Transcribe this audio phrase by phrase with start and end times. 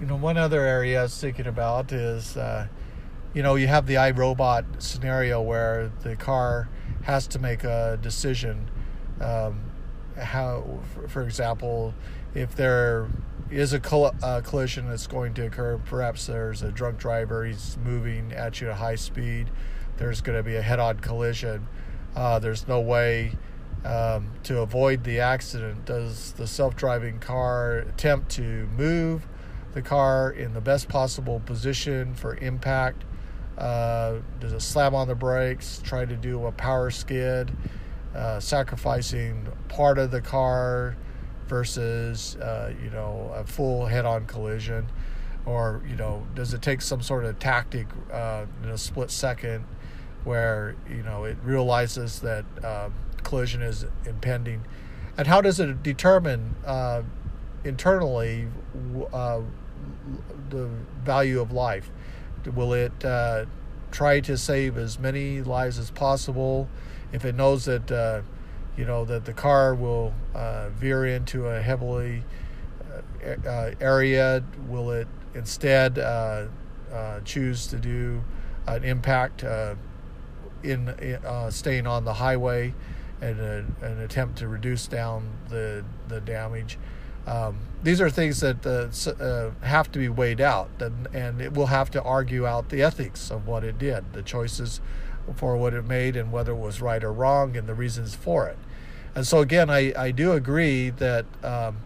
[0.00, 2.68] you know, one other area I was thinking about is, uh,
[3.34, 6.70] you know, you have the iRobot scenario where the car
[7.02, 8.70] has to make a decision.
[9.20, 9.60] Um,
[10.16, 11.94] how, for example,
[12.34, 13.08] if there
[13.50, 17.76] is a coll- uh, collision that's going to occur, perhaps there's a drunk driver, he's
[17.84, 19.50] moving at you at a high speed,
[19.98, 21.66] there's going to be a head on collision.
[22.16, 23.32] Uh, there's no way
[23.84, 25.84] um, to avoid the accident.
[25.84, 29.26] Does the self driving car attempt to move
[29.72, 33.04] the car in the best possible position for impact?
[33.58, 37.50] Uh, does it slam on the brakes, try to do a power skid,
[38.14, 40.96] uh, sacrificing part of the car
[41.46, 44.86] versus, uh, you know, a full head on collision?
[45.46, 49.64] Or, you know, does it take some sort of tactic uh, in a split second
[50.24, 54.64] where, you know, it realizes that um, collision is impending?
[55.16, 57.02] And how does it determine uh,
[57.64, 58.48] internally
[59.12, 59.40] uh,
[60.50, 60.68] the
[61.02, 61.90] value of life?
[62.54, 63.46] Will it uh,
[63.90, 66.68] try to save as many lives as possible?
[67.12, 68.22] If it knows that uh,
[68.76, 72.24] you know that the car will uh, veer into a heavily
[73.24, 76.46] uh, area, will it instead uh,
[77.24, 78.22] choose to do
[78.66, 79.44] an impact
[80.62, 80.94] in
[81.50, 82.74] staying on the highway
[83.20, 86.78] and an attempt to reduce down the the damage?
[87.30, 91.54] Um, these are things that uh, uh, have to be weighed out, and, and it
[91.54, 94.80] will have to argue out the ethics of what it did, the choices
[95.36, 98.48] for what it made, and whether it was right or wrong, and the reasons for
[98.48, 98.58] it.
[99.14, 101.78] And so, again, I, I do agree that um,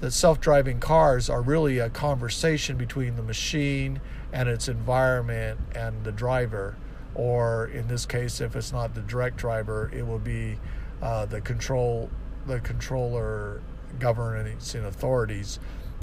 [0.00, 4.00] that self-driving cars are really a conversation between the machine
[4.32, 6.76] and its environment and the driver,
[7.14, 10.58] or in this case, if it's not the direct driver, it will be
[11.00, 12.10] uh, the control
[12.46, 13.60] the controller
[13.98, 15.58] governance and authorities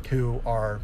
[0.09, 0.80] who are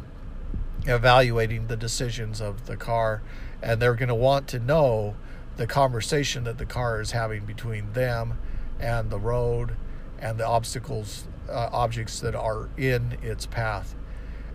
[0.86, 3.22] evaluating the decisions of the car
[3.62, 5.14] and they're going to want to know
[5.56, 8.38] the conversation that the car is having between them
[8.78, 9.76] and the road
[10.18, 13.94] and the obstacles uh, objects that are in its path.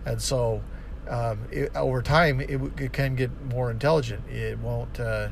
[0.04, 0.62] And so
[1.08, 4.28] um, it, over time it, it, can get more intelligent.
[4.28, 5.28] It won't uh,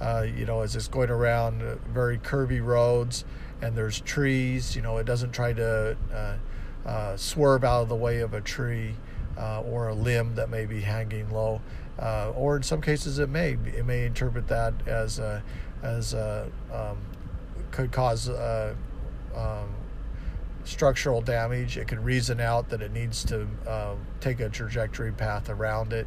[0.00, 1.62] uh, you know as it's going around
[1.92, 3.24] very curvy roads
[3.60, 5.96] and there's trees you know it doesn't try to
[6.88, 8.94] uh, swerve out of the way of a tree
[9.36, 11.60] uh, or a limb that may be hanging low,
[11.98, 15.42] uh, or in some cases it may it may interpret that as a,
[15.82, 16.96] as a, um,
[17.70, 18.74] could cause uh,
[19.36, 19.74] um,
[20.64, 21.76] structural damage.
[21.76, 26.06] It can reason out that it needs to uh, take a trajectory path around it.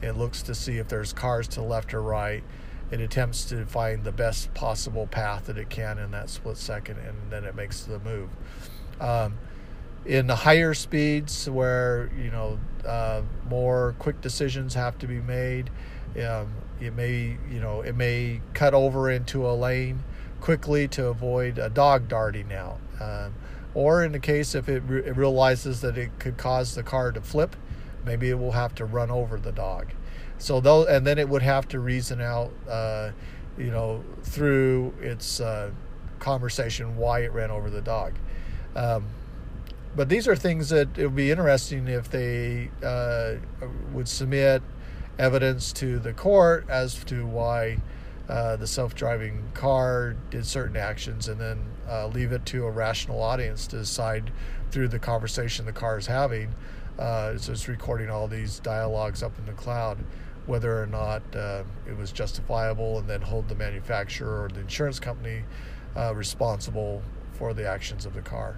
[0.00, 2.42] It looks to see if there's cars to left or right.
[2.90, 6.98] It attempts to find the best possible path that it can in that split second,
[6.98, 8.30] and then it makes the move.
[8.98, 9.38] Um,
[10.04, 15.70] in the higher speeds where you know uh, more quick decisions have to be made.
[16.22, 20.02] Um, it may you know it may cut over into a lane
[20.40, 22.78] quickly to avoid a dog darting out.
[23.00, 23.34] Um,
[23.74, 27.10] or in the case if it, re- it, realizes that it could cause the car
[27.10, 27.56] to flip
[28.04, 29.88] maybe it will have to run over the dog.
[30.38, 33.12] So though and then it would have to reason out uh,
[33.56, 35.70] you know through its uh,
[36.18, 38.14] conversation why it ran over the dog.
[38.74, 39.06] Um,
[39.94, 43.34] but these are things that it would be interesting if they uh,
[43.92, 44.62] would submit
[45.18, 47.78] evidence to the court as to why
[48.28, 53.22] uh, the self-driving car did certain actions and then uh, leave it to a rational
[53.22, 54.30] audience to decide
[54.70, 56.54] through the conversation the car is having
[56.98, 59.98] uh, so it's recording all these dialogues up in the cloud
[60.46, 64.98] whether or not uh, it was justifiable and then hold the manufacturer or the insurance
[64.98, 65.42] company
[65.96, 67.02] uh, responsible
[67.34, 68.56] for the actions of the car